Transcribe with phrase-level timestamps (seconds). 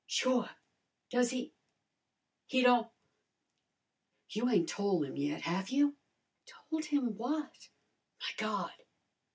[0.07, 0.49] "Sure!
[1.11, 1.53] Does he
[2.47, 2.89] he don't
[4.31, 5.95] you ain't tole 'im yet, have you?"
[6.47, 7.69] "Told him what?"
[8.19, 8.73] "My God!